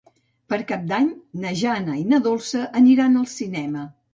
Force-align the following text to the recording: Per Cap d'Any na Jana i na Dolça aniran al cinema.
Per 0.53 0.57
Cap 0.71 0.87
d'Any 0.91 1.09
na 1.45 1.53
Jana 1.61 1.99
i 2.01 2.07
na 2.15 2.23
Dolça 2.29 2.65
aniran 2.83 3.21
al 3.21 3.33
cinema. 3.39 3.89